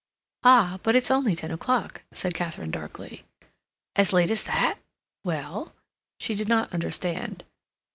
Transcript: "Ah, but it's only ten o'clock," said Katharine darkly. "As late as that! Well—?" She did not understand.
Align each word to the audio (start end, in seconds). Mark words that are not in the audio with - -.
"Ah, 0.43 0.79
but 0.81 0.95
it's 0.95 1.11
only 1.11 1.35
ten 1.35 1.51
o'clock," 1.51 2.01
said 2.11 2.33
Katharine 2.33 2.71
darkly. 2.71 3.23
"As 3.95 4.11
late 4.11 4.31
as 4.31 4.41
that! 4.45 4.79
Well—?" 5.23 5.73
She 6.19 6.33
did 6.33 6.49
not 6.49 6.73
understand. 6.73 7.45